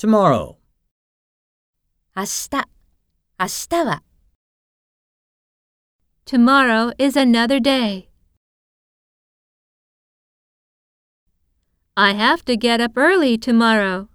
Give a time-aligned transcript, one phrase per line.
[0.00, 0.56] tomorrow,
[2.16, 2.66] 明日、
[3.38, 4.02] 明日は
[6.24, 8.08] Tomorrow is another day.
[11.94, 14.08] I have to get up early tomorrow.